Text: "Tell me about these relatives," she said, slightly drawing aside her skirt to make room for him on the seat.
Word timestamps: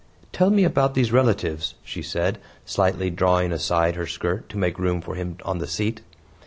"Tell 0.33 0.49
me 0.49 0.63
about 0.63 0.95
these 0.95 1.11
relatives," 1.11 1.75
she 1.83 2.01
said, 2.01 2.39
slightly 2.65 3.11
drawing 3.11 3.51
aside 3.51 3.93
her 3.95 4.07
skirt 4.07 4.49
to 4.49 4.57
make 4.57 4.79
room 4.79 4.99
for 4.99 5.13
him 5.13 5.37
on 5.45 5.59
the 5.59 5.67
seat. 5.67 6.01